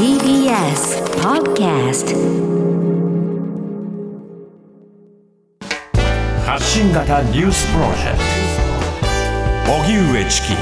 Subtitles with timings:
[0.00, 2.16] TBS Podcast
[6.42, 8.18] 発信型ニュースプロジェク
[9.66, 9.72] ト。
[9.74, 10.54] 荻上チキ。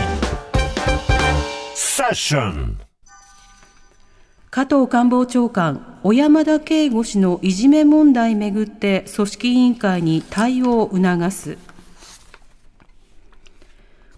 [1.77, 2.81] セッション。
[4.51, 11.59] 加藤官房長官、小山田圭吾氏のいじめ問題めぐって組織委員会に対応を促す。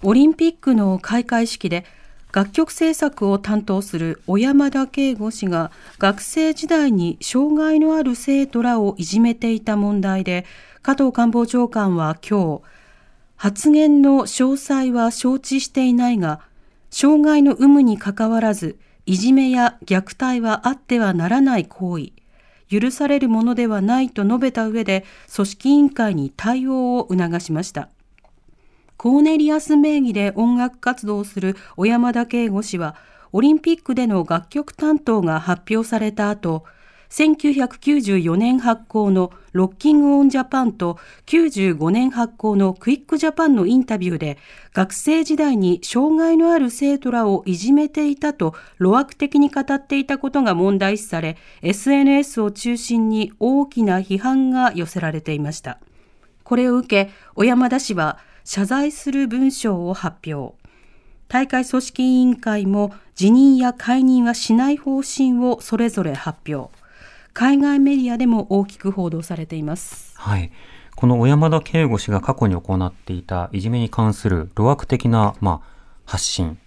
[0.02, 1.84] オリンピックの開会式で
[2.33, 10.46] 楽曲制作を担当する小山田圭吾氏が学生時代に障害のある生徒らをいじめていた問題で
[10.82, 12.63] 加藤官房長官は今日
[13.37, 16.40] 発言の詳細は承知していないが
[16.90, 22.12] 障害の有無にかかわらずいじめや虐待はあってはならない行為
[22.71, 25.04] 許されるものではないと述べた上で
[25.35, 27.89] 組織委員会に対応を促しました。
[29.00, 32.97] コーネリアス名義で音楽活動する小山田圭吾氏は、
[33.33, 36.64] オリンピックでの楽曲担当が発表された後、
[37.09, 44.37] 1994年発行のロッキングオンジャパンと95年発行のクイックジャパンのインタビューで
[44.75, 55.78] 学生時代に障害のある生徒らをいじめていたと路悪的に語っていたことが問題視され SNS を中心に大きな批判が寄せられていました。
[56.45, 58.19] これを受け小山田氏は
[58.53, 60.56] 謝罪する文章を発表。
[61.29, 66.77] 大会組織委員会も辞任や解任はしない方針をそれぞれ発表。
[67.33, 70.19] 海外メディアでも大きく報道されています。
[70.19, 70.51] はい。
[70.97, 76.59] この小山田圭吾氏が過去に行っていたいじめに関する路悪的な、まあ、発信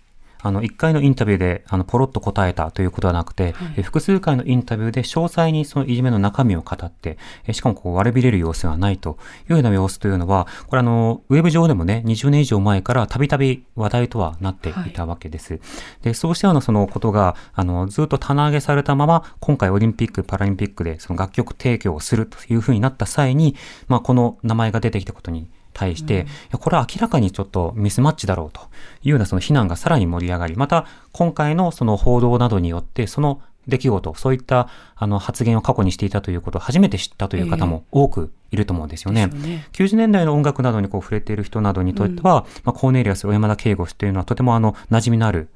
[0.43, 7.17] あの、一回のインタビューで、あの、ポロッと答えたということはなくて、はい、複数回のインタビューで詳細にそのいじめの中身を語って、
[7.53, 9.17] しかもこう悪びれる様子がないと
[9.49, 15.53] いうような様子というのは、これあの、ウェブ上でもね、20年以上前からたびたび話題とはなっていたわけです。
[15.53, 15.61] はい、
[16.01, 23.55] で、そうしたようなそのことが、あの、ずっと棚上げされたまま、今回オリンピック、パラリンピックでその楽曲提供をするというふうになった際に、
[23.87, 28.61] まあ、この名前が出てきたことに対して、うん、これは明らかにちょっとミスマッチだろうと
[29.03, 39.29] いうようなその非難がさらに盛り上がり、また今回のその報道などによって、その出来事、そういったあの発言を過去にしていたということを初めて知ったという方も多くいると思うんですよね。
[39.31, 39.67] えー、ね。
[39.73, 45.49] 90年代の音楽などにこう触れている人などにとっては、うん、まあ、コーネリアス、小山田圭吾氏というのはとてもあの馴染みのある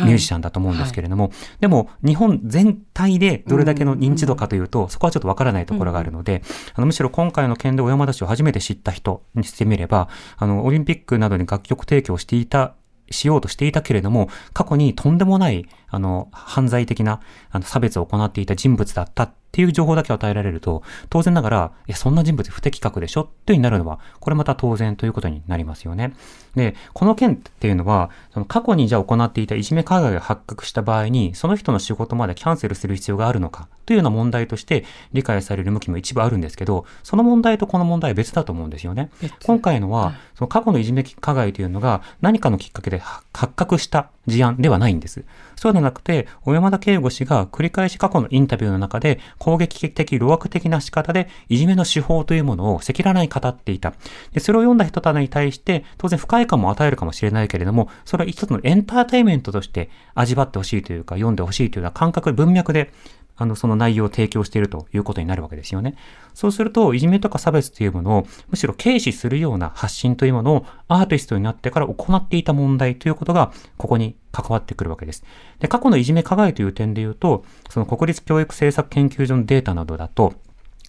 [0.00, 6.42] ミュージシャンだと思うんですけれども、はいはい、でも日本全体でどれだけの認知度かというと、うん、そこはちょっとわからないところがあるので、うん、
[6.74, 12.74] あのむしろ今回の件で小山田氏を初めて知った人にしてみれば、あの、オリンピックなどに楽曲提供していた
[13.10, 23.22] しようとしていたけれども、過去にとんでもない、あの、犯罪的な、あの、差別を行っていた人物だったっていう情報だけ与えられると、当然ながら、いや、そんな人物不適格でしょ？
[23.22, 26.12] っていうになるのは、これまた当然ということになりますよね。
[26.54, 33.68] で、この件っていうのは、その過去にじゃあ行っていたいじめ加害が発覚した場合に、その人の仕事までキャンセルする必要があるのか？
[33.86, 34.84] というような問題として
[35.14, 39.08] 理解される向きも一部あるんですけど、その問題とこの問題は別だと思うんですよね。
[39.46, 45.24] 今回のは、その過去のいじめ加害というのが何かのきっかけで発覚した事案ではないんです。
[45.56, 53.94] そうではなくて、小山田圭吾氏が繰り返し過去のインタビューの中で攻撃的、路悪的な仕方でいじめの手法というものを赤裸々に語っていた。
[54.32, 62.92] で、それを読んだ人たに対して、当然不快感も与えるかもしれないけれども、それは一つのエンターテイメントとして味わってほしいというか、読んでほしいというような感覚、文脈で
[63.38, 65.94] あの、その内容を提供しているということになるわけですよね。
[66.34, 75.24] そうすると、いじめとか差別というものを、むしろ軽視するような発信というものをアーティストになってから行っていた問題ということが、ここに関わってくるわけです。
[75.60, 80.34] で、過去のいじめ加害という点で言うと、その国立教育政策研究所のデータなどだと、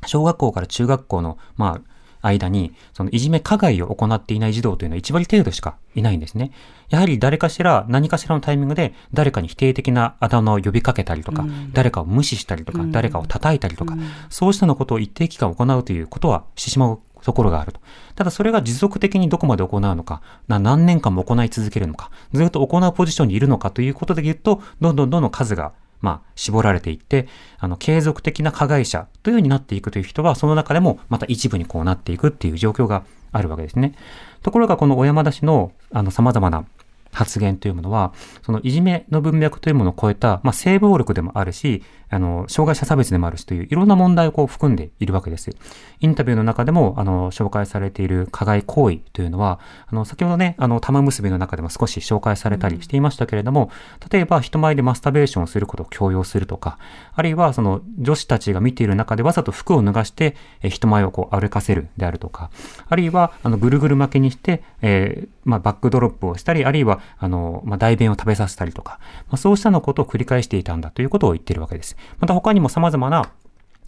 [0.07, 6.52] 小学校から中学校の、まあ、間に、そのいじめ加害を行っていない児童というのは1割程度しかいないんですね。
[6.90, 17.80] やはり誰かしら、何かしらのタイミングで誰かに否定的なあだ名を呼びかけたりとか、うん、誰かを無視したりとか、うん、誰かを叩いたりとか、うん、そうしたのことを一定期間行うということはしてしまうところがあると。
[18.16, 27.28] ただそれが持続的にどこまで行うのか、何年間も行い続けるのか、ずっと行うポジションにいるのかということで言うと、どんどんどんどん数がまあ、絞られていって、
[27.60, 33.96] あの、継続的な加害者というようになっていくという人は、その中でもまた一部にこうなっていくっていう状況があるわけですね。
[34.42, 36.66] ところが、この小山田氏の、あの、様々な
[37.11, 38.13] 発言というものは、
[38.44, 45.51] そのいじめの文脈というものを超えた、まあ、性暴力でもあるし、あの、障害者差別でもあるしといういろんな問題をこう含んでいるわけです。
[46.00, 53.69] インタビューの中でも、あの、紹介されている加害行為というのは、あの、先ほどね、あの、玉結びの中でも少し紹介されたりしていましたけれども、
[54.12, 56.79] 例えば人前でマスターベーションをすることを強要するとか、
[57.13, 62.50] あるいはその女子たちが見ている中でわざと服を脱がして、人前をこう歩かせるであるとか、
[62.88, 71.98] あるいは、あの、ぐるぐる巻きにして、えー、まあ、バックドロップをしたり、あるいは、あの、まあ、代弁を食べさせたりとか、まあ、そうしたのことを繰り返していたんだということを言っているわけです。
[72.19, 73.31] また他にも様々な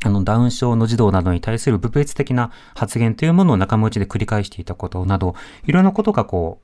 [0.03, 5.35] あの、ダウン症の児童などに対する部別的な発言というものを仲間内で繰り返していたことなど、
[5.65, 6.59] いろんなことがこ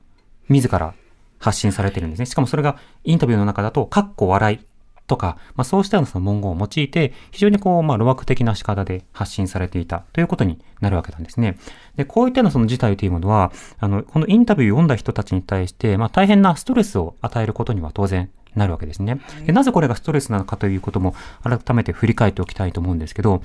[0.48, 0.94] う、自ら
[1.38, 2.26] 発信されてるんですね。
[2.26, 4.67] しかもそれがインタビューの中だと、かっこ笑い
[5.08, 11.58] とか、まあ、そうしたようなその文言を用いて、非常にこう、まあ、路惑的な仕方で発信されていたということになるわけなんですね。
[11.96, 13.50] で、こういったようなその事態というものは、
[13.80, 19.20] あの、このインタビューを読んだ人たちに対して、まあ、大変なストレスを与えることには当然なるわけですね。
[19.46, 23.42] でなぜこれがストレスなのかということも改めて振り返っておきたいと思うんですけど、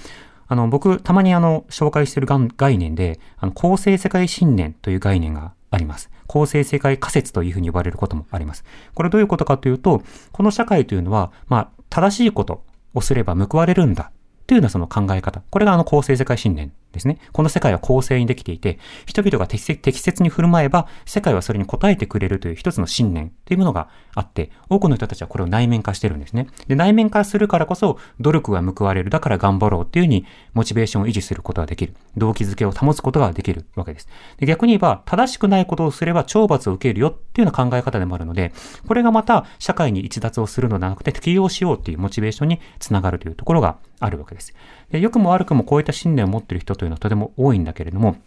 [0.48, 2.28] あの、僕、たまにあの、紹介している
[2.58, 6.10] 概念で、あの、公正世界信念という概念があります。
[6.28, 8.64] 公正世界仮説というふうに呼ばれることもあります。
[8.94, 14.12] これどういうことかというと、この社会というのは、まあ、正しいことをすれば報われるんだ
[14.48, 15.42] というようなその考え方。
[15.50, 17.18] これがあの公正世界信念ですね。
[17.32, 19.64] この世界は公正にできていて、人々が適
[20.00, 26.48] 切に振る舞えば、世界はそれに応えてくれるという一つの信念というものがあって、多くの人たちはこれを内面化してるんですね。
[26.68, 29.10] で、内面化するからこそ、努力が報われる。
[29.10, 31.94] だから頑張ろうっていうふうに、モチベーションを維持することができる。
[32.16, 34.08] 動機づけを保つことができるわけです。
[34.38, 38.54] で逆に言えば、正しくないことをすれば懲罰を受けるよっていうような考え方でもあるので、
[38.88, 44.54] これがまた社会に逸脱をするのではなくて適用しようっていうモチベーションにつながるというところがあるわけです。
[44.92, 48.18] で良くも悪くもこういった信念を持っている人というのはとても多いんだけれども、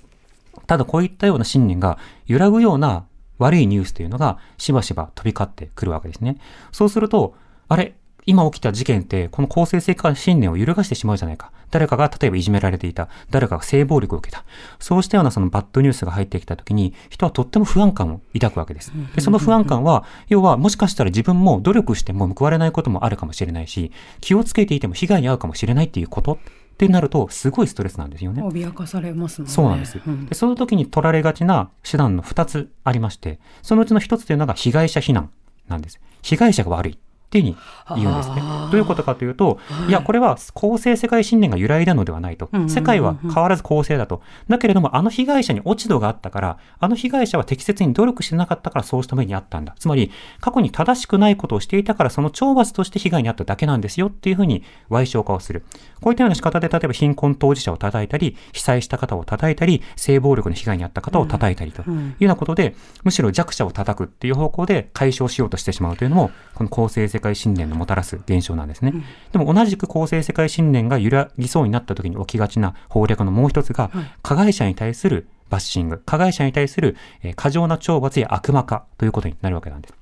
[0.67, 3.05] ただこういったような信念が揺らぐような
[3.39, 6.39] 悪いニュースというのがしばしば飛び交ってくるわけですね。
[6.73, 7.35] そうすると、
[7.69, 7.95] あれ、
[8.27, 11.53] 今起きた事件って、この公正性化信念を揺るがしてしまうじゃないか。
[11.71, 13.09] 誰かが例えばいじめられていた。
[13.31, 14.45] 誰かが性暴力を受けた。
[14.79, 18.93] そうしたようなそのバッドニュースが入ってきたときに、人はとっても不安感を抱くわけです。
[19.15, 26.35] で、その不安感は、要はもしかしたら自分も努力しても報われないこともあるかもしれないし、気をつけていても被害に遭うかもしれないっていうこと？
[26.35, 28.43] ってなると、すごいストレスなんですよね。
[28.43, 29.55] 脅かされますもんね。
[29.55, 29.99] そうなんです。
[30.07, 35.31] うん、でその時に取られがちな手段の2つありまして、そのうちの1つというのが被害者避難
[35.69, 35.99] なんです。
[36.23, 36.99] 被害者が悪い。
[37.27, 38.43] っていうふうに言うんですね。
[38.71, 39.59] どういうことかというと、
[39.89, 42.49] いや、これは公正世界信念が揺らいだのではないと。
[42.69, 44.23] 世界は変わらず公正だと。
[44.49, 49.75] だけれども、あの被害者に落ち度があったから、あの被害者は適切に努力してなかったからそうした目にあったんだ。
[49.79, 55.65] つまり、過去に正しくないことをしていたから、その懲罰として被害に遭っただけなんですよっていうふうに賠償化をする。
[56.01, 68.93] こういったような仕方で、例えば貧困当事者を叩いたり、被災した方を叩いたり、性暴力の被害に遭った方を叩いたりというようなことで、むしろ弱者を叩くっていう方向で解消しようとしてしまうというのも、この公正世界信念のもたらす現象なんですね。
[69.33, 73.91] でも同じく公正世界信念が揺らぎそうになった時に起きがちな法略のもう一つが、
[74.23, 76.97] 加害者に対するバッシング、加害者に対する
[77.37, 79.95] 過剰な懲罰や悪魔化ということになるわけなんです。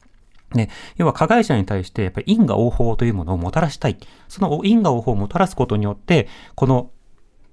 [0.54, 3.98] で、要は加害者に対してやっぱり因果応報というものをもたらしたい。
[4.28, 6.90] その因果応報をもたらすことによって、この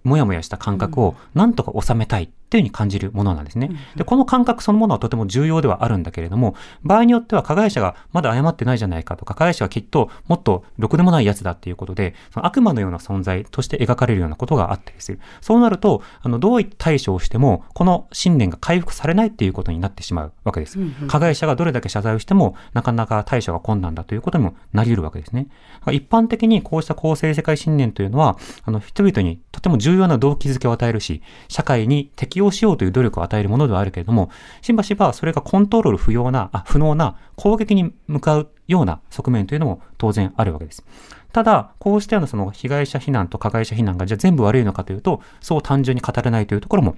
[0.03, 3.71] もやもやした感覚をなんとか収めたいっていうふうに感じるものなんですね。
[3.95, 6.53] で、この感覚そのものはとても重要ではあるんだけれども、
[6.83, 15.19] 場合によっては加害者がまだ謝ってないじゃないかとか、加害者はきっともっとろくでもないやつだっていうことで、その悪魔のような存在として描かれるようなことがあったりする。
[15.39, 20.77] そうなると、あの、どういった対処をしても、この信念が回復されないっていうことになってしまうわけです。
[21.07, 25.47] 加害者がどれだけ謝罪をしても、なかなか対処が困難だということにもなり得るわけですね。
[25.91, 34.29] 一般的にこうした公正世界信念というのは、あの、人々にとても重要な動機づけを与えるし、社会に適応しようという努力を与えるものではあるけれども、
[34.61, 40.83] しばしばそれがコントロール不要な、あ、不能な攻撃に向かうような側面というのも当然あるわけです。
[41.31, 46.97] ただ、こうしたようなその被害者避難と加害者避難がじゃあ全部悪いのかというと、そう単純に語れないというところも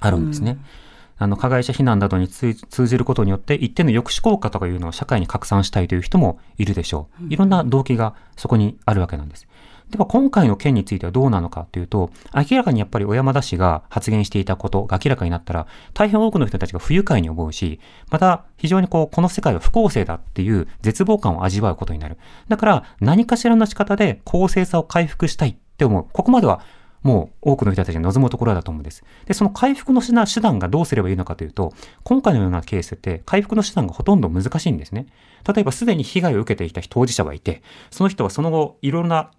[0.00, 0.52] あるんですね。
[0.52, 0.85] うん
[1.18, 2.54] あの、加害者避難などに通
[2.86, 7.26] じることによって、一定の抑止効果とかいうのを社会に拡散したいという人もいるでしょう。
[7.28, 9.46] いろんな動機がそこにあるわけなんです。
[9.90, 17.78] では今回の件についてはどうなのかというと、明らかにやっぱり小山田氏が発言していたことが明らかになったら、大変多くの人たちが不愉快に思うし、
[18.10, 22.18] また非常にこう、この世界は不公正だっていう絶望感を味わうことになる。
[22.48, 26.06] だから何かしらの仕方で公正さを回復したいって思う。
[26.12, 26.60] ここまでは
[27.02, 29.04] もう多くの人たちが望むところだと思うんです。
[29.26, 31.72] で、その回復の手段がどうすればいいのかというと、
[32.02, 35.06] 今回のようなケースって回復の手段がほとんど難しいんですね。
[35.46, 39.30] 例えばすでに被害を受けていた当事者はいて、その人はその後いろんな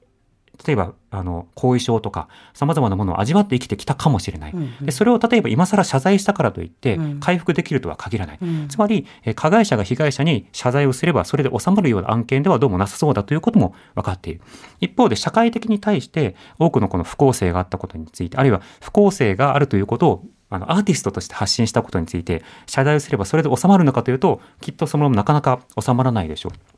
[0.66, 4.52] 例えば、あの、後遺症とか、様々なものを味わって生きてきたかもしれない。
[4.54, 8.40] うんうん、でそれを例えば今更謝罪したからといって、回復できるとは限らない。
[8.42, 14.42] うん、つまり、加害者が被害者に謝罪をすれば、それで収まるような案件ではどうもなさそうだということも分かっている。
[14.80, 26.77] 一方で、社会的に対して、多くのこの不公正があったことについて、あるいは不公正があるということをあの、アーティストとして発信したことについて、謝罪をすればそれで収まるのかというと、きっとそのままなかなか収まらないでしょう。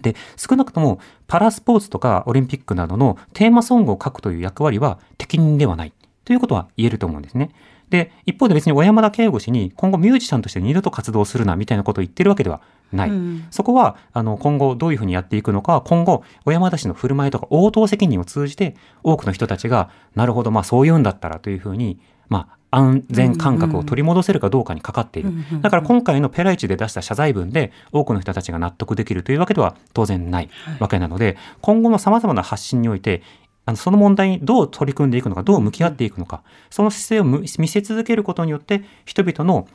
[0.00, 5.92] で、少なくともパラスポーツとかオリンピックなどのテーマソングを書くという役割は適任ではない
[6.24, 7.50] ということは言えると思うんですね。
[7.90, 12.60] で、一方で別に小山田圭吾氏に今後ミュージシャンとして二度と活動するなみたいなことを言ってるわけでは
[12.92, 13.10] ない。
[13.10, 25.32] うんそこは、あの、今後どういうふうにやっていくのかは、今後、小山田氏の振る舞いとか応答責任を通じて、多くの人たちが、なるほど、まあそういうんだったらというふうに、まあ、安全感覚を取り戻せるかどうかにかかっている。
[25.60, 33.22] だから今回のペライチで出した謝罪文で多くの人たちが納得できるというわけでは当然ないわけなので、今後の様々な発信において、
[33.66, 39.66] あのその問題にどう取り組んでいくのか、どう向き合っていくのか、その姿勢をむ見せ続けることによって、人々の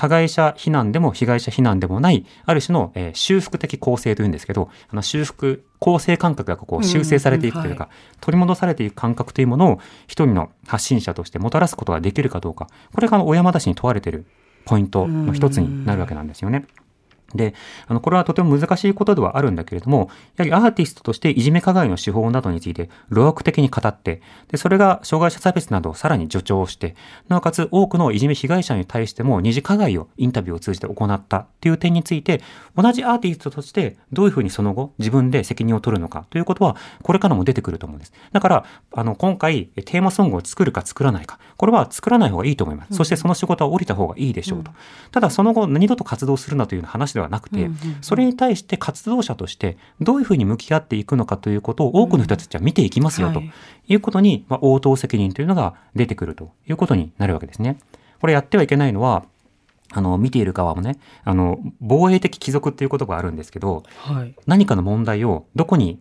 [0.00, 7.90] 加害者非難でも被害者非難でもない、ある種の、えー修復的構成というんですけど、あの修復、構成感覚がこう修正されていくというか、
[8.22, 14.24] 取り戻されていく感覚というものを一人の発信者としてもたらすことができるかどうか、これがあの小山田氏に問われている
[14.64, 16.64] ポイントの一つになるわけなんですよね。
[17.34, 17.54] で、
[17.86, 26.94] あの、これはとても難しいことではあるんだけれども、やはりアーティストとしていじめ加害の手法などについて、路悪的に語って、で、それが障害者差別などをさらに助長して、
[27.28, 32.42] なおかつ多くのいじめ被害者に対しても二次加害をインタビューを通じて行ったっていう点について、
[32.76, 38.12] 同じアーティストとしてどういうふうにその後自分で責任を取るのかということは、これからも出てくると思うんです。
[38.32, 42.94] だから、あの、今回、テーマソングを作るか作らないか、これは作らない方がいいと思います。
[42.94, 44.70] そしてその仕事は降りた方がいいでしょうと。
[45.12, 53.52] ただ、その後、二度と活動するなという話ではなくて、それに対して活動者としてどういうふうに向き合っていくのかということを多くの人たちは見ていきますよとはい
[53.88, 57.78] いうことに、まあ、応答責任というのが出てくるということになるわけですね。
[58.22, 59.26] これやってはいけないのは、
[59.92, 64.34] あの、見ている側もね、あの、防衛的帰属っていう言葉があるんですけど、はい。
[64.46, 66.00] 何かの問題をどこに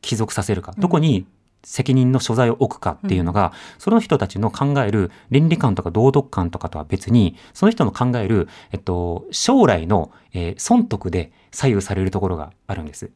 [0.00, 1.26] 帰属させるか、どこに
[1.66, 13.10] 責任の所在を置くかっていうのが、その人たちの考える倫理観とか道徳観とかとは別に、その人の考える、えっと、将来の、えー損得で左右されるところがあるんです。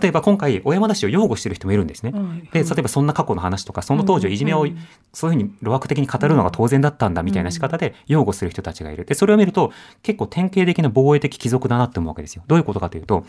[0.00, 2.12] 例えば今回、小山田氏を擁護している人もいるんですね。
[2.52, 4.78] で、例えばそんな過去の話とか、その当時をいじめをうんうん
[5.12, 9.06] そういうふうに路悪的に語るのが当然だったんだみたいな仕方で擁護する人たちがいる。
[9.06, 9.72] で、それを見ると
[10.02, 12.42] 結構典型的な防衛的貴族だなって思うわけですよ。
[12.46, 13.24] どういうことかというと、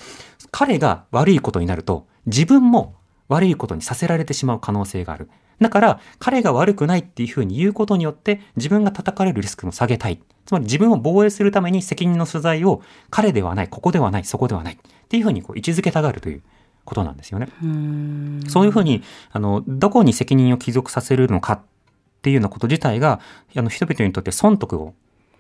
[0.52, 2.96] 彼が悪いことになると自分も
[3.30, 5.30] 悪いことにさせられてしまう可能性がある。
[5.60, 10.20] だから、彼が悪くないっていうふうに言うことによって自分が叩かれるリスクも下げたい。
[10.46, 14.78] つまり自分を防衛するために責任の所在を彼ではない、ここではない、そこではないっ
[15.10, 16.42] ていうふうにこう位置づけたがるという
[16.86, 17.50] ことなんですよね。
[17.62, 21.62] うんそういうふうに、あの、どこに責任を帰属させるのかっ
[22.22, 23.20] ていうようなこと自体が、
[23.56, 24.94] あの、人々にとって損得を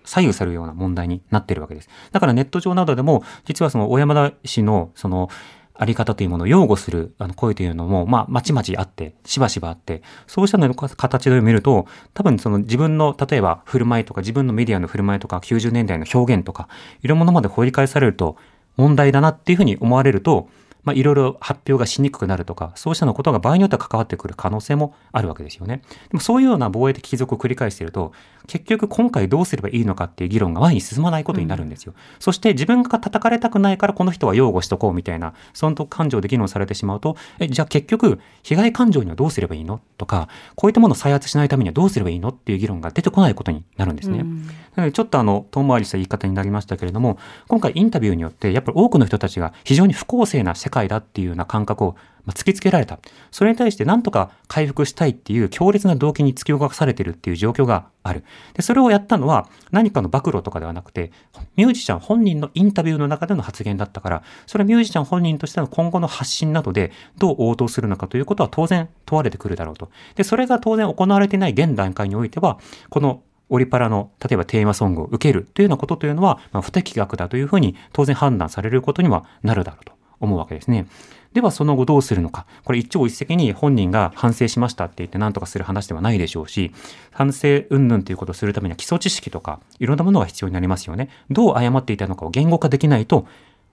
[0.03, 1.89] 左右されるような問題になっているわけです。
[2.11, 5.29] だからネット上などでも、実はその小山田氏の、その、
[5.77, 16.67] あり方というものを擁護する声というのも、まあ、まちまちあって、しばしばあって、そうしたの形で見ると、多分その自分の、例えば振る舞いとか、自分のメディアの振る舞いとか、90年代の表現とか、
[17.01, 18.37] いろんなものまで掘り返されると、
[18.75, 20.49] 問題だなっていうふうに思われると、
[20.83, 25.81] まあ、いろいろ発表がしにくくなるとか、そうしたのことが場合によっては関わってくる可能性もあるわけですよね。
[26.09, 28.13] でもそういうような防衛的帰属を繰り返していると、
[28.47, 31.93] 結局今回どうすればいいのかっていう議論が前に進まないことになるんですよ。
[32.19, 44.19] そして自分が叩かれたくないからこの人は擁護しとこうみたいな、損得感情で議論されてしまうと、え、じゃあ結局、被害感情にはどうすればいいのとか、こういったものを再発しないためにはどうすればいいのっていう議論が出てこないことになるんですね。
[44.19, 52.99] うんなのでちょっとあの、遠回りした言い方になりましたけれども、今回インタビューによって、やっぱり多くの人たちが非常に不公正な世界だっていうような感覚をまあ突きつけられた。
[53.31, 58.23] それに対して何とか回復したいっていう強烈な動機に突き動かされてるっていう状況がある。
[58.53, 61.11] で、それをやったのは何かの暴露とかではなくて、
[61.55, 69.89] ミュージシャン本人のインタビューの中での発言だったから、それはミュージシャン本人としての今後の発信などでどう応答するのかということは当然問われてくるだろうと。
[70.15, 80.87] で、それが当然行われていない現段階においては、このオリパラの、例えばテーマソングを受けるというようなことというのは、まあ、不適格だというふうに当然判断されることにはなるだろうと思うわけですね。
[81.33, 82.45] ではその後どうするのか。
[82.63, 86.71] これ一朝一夕に本人が反省しましたって言って何とかする話ではないでしょうし、
[87.11, 91.09] 反省云々ということをするためには基礎知識とかいろんなものが必要になりますよね。
[91.29, 93.27] どう誤っていたのかを言語化できないと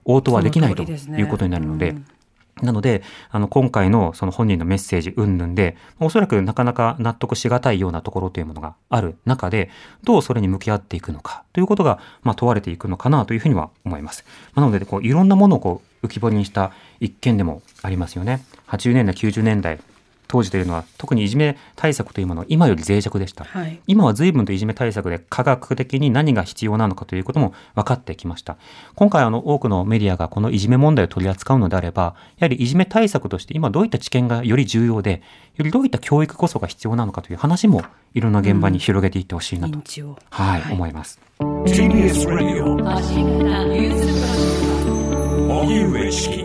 [0.05, 1.95] 応答はできないということになるので、
[2.61, 9.69] なので、あの、今回のその本人のメッセージ云々で、おそらくなかなか納得しがたいようなところというものがある中で、
[10.03, 14.23] どうそれに向き合っていくのかということが、まあ、問われていくのかなというふうには思います。
[14.53, 18.43] まあなので、こう、いろんなものをこう、浮き彫りにした一件でもありますよね。
[18.67, 19.79] 80年代、90年代、
[20.27, 23.45] 当時というのは、特にいじめ対策というものは今より脆弱でした。
[23.45, 23.79] はい。
[23.87, 28.57] 今は随分といじめ対策で科学的に何が必要なのかということも分かってきました。
[28.95, 35.21] 今回あの多くのメディアがこのいじめ問題を取り扱うのであれば、やはりいじめ対策として今どういった知見がより重要で、
[35.55, 37.83] よりどういった教育こそが必要なのかという話も
[38.13, 40.17] いろんな現場に広げていってほしいなと、認知を。
[40.31, 41.19] はい、はい思います。
[41.39, 46.44] TBS Radio 発信型ニュースプロジェクト荻上チキ